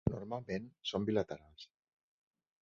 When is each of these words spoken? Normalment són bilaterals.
Normalment 0.11 0.65
són 0.93 1.05
bilaterals. 1.09 1.67